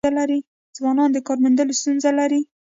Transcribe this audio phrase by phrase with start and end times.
[0.77, 2.41] ځوانان د کار موندلو ستونزه لري.